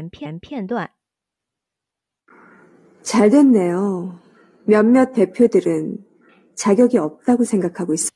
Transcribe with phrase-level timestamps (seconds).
[0.00, 0.89] 言片片段。
[3.01, 4.19] 잘 됐네요.
[4.63, 5.97] 몇몇 대표들은
[6.55, 8.09] 자격이 없다고 생각하고 있어.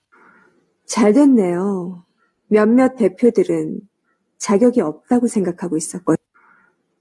[0.86, 2.06] 잘 됐네요.
[2.48, 3.82] 몇몇 대표들은
[4.38, 6.24] 자격이 없다고 생각하고 있었거든.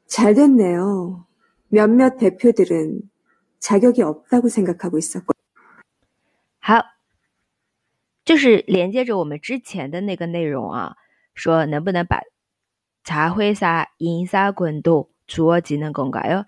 [0.07, 1.25] 잘 됐네요.
[1.69, 3.01] 몇몇 대표들은
[3.61, 5.41] 자격이 없다고 생각하고 있었거든.
[6.59, 6.83] 好，
[8.25, 10.97] 就是连接着我们之前的那个内容啊，
[11.35, 12.21] 说能不能把
[13.05, 13.91] 茶会啥？
[13.99, 16.47] 银沙滚动，主要技能更高哟。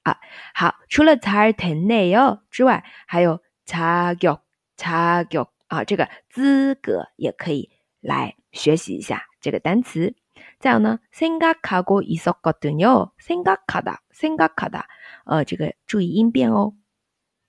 [0.02, 0.16] 啊。
[0.54, 9.26] 好，除了잘됐네요之外，还有자격자격啊，这个资格也可以来学习一下。
[9.40, 10.14] 这个单词，
[10.58, 14.84] 再有呢，생각하고있었거든 요， 생각하 다， 생각하 다，
[15.24, 16.74] 呃，这个注意音变哦。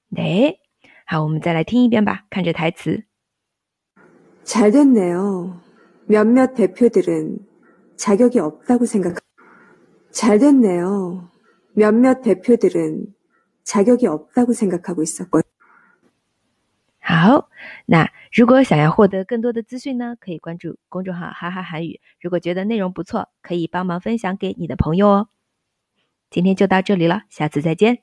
[0.10, 0.60] 네，
[1.06, 3.06] 好，我们再来听一遍吧，看着台词。
[4.44, 5.60] 잘 됐네요.
[6.06, 7.40] 몇몇 대표들은
[7.96, 9.18] 자격이 없다고 생각.
[10.12, 11.30] 잘 됐네요.
[11.74, 13.14] 몇몇 대표들은
[13.64, 15.44] 자격이 없다고 생각하고 있었거든.
[17.00, 17.50] 好，
[17.86, 22.00] 那如果想要获得更多的资讯呢，可以关注公众号“哈哈韩语”。
[22.20, 25.28] 如果觉得内容不错，可以帮忙分享给你的朋友哦。
[26.30, 28.00] 今天就到这里了，下次再见。